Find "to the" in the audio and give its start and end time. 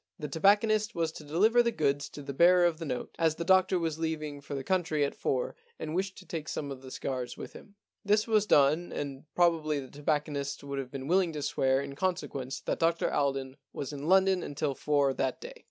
2.09-2.33